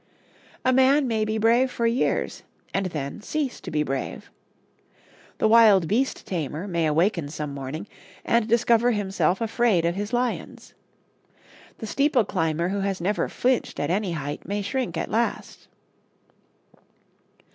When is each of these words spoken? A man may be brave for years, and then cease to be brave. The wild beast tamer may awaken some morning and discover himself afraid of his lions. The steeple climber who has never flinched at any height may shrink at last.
A 0.65 0.73
man 0.73 1.07
may 1.07 1.23
be 1.25 1.37
brave 1.37 1.69
for 1.69 1.85
years, 1.85 2.41
and 2.73 2.87
then 2.87 3.21
cease 3.21 3.61
to 3.61 3.69
be 3.69 3.83
brave. 3.83 4.31
The 5.37 5.47
wild 5.47 5.87
beast 5.87 6.25
tamer 6.25 6.67
may 6.67 6.87
awaken 6.87 7.29
some 7.29 7.53
morning 7.53 7.85
and 8.25 8.47
discover 8.47 8.89
himself 8.93 9.41
afraid 9.41 9.85
of 9.85 9.93
his 9.93 10.11
lions. 10.11 10.73
The 11.77 11.85
steeple 11.85 12.25
climber 12.25 12.69
who 12.69 12.79
has 12.79 12.99
never 12.99 13.29
flinched 13.29 13.79
at 13.79 13.91
any 13.91 14.13
height 14.13 14.43
may 14.47 14.63
shrink 14.63 14.97
at 14.97 15.11
last. 15.11 15.67